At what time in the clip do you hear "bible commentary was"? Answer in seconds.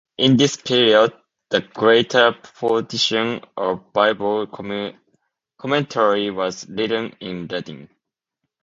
3.93-6.67